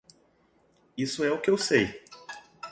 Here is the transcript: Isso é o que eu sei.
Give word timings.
Isso 0.97 1.23
é 1.23 1.31
o 1.31 1.39
que 1.39 1.51
eu 1.51 1.59
sei. 1.59 2.01